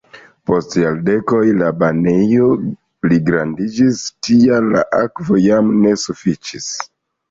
[0.51, 2.49] Post jardekoj la banejo
[3.05, 6.77] pligrandiĝis, tial la akvo jam ne sufiĉis.